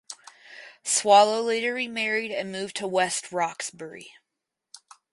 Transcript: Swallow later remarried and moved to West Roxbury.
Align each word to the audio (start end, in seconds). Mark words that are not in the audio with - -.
Swallow 0.83 1.43
later 1.43 1.75
remarried 1.75 2.31
and 2.31 2.51
moved 2.51 2.75
to 2.77 2.87
West 2.87 3.31
Roxbury. 3.31 4.11